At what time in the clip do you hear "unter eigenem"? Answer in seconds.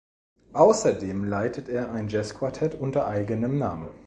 2.73-3.59